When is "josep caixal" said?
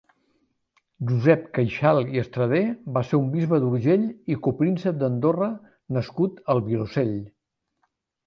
1.09-1.99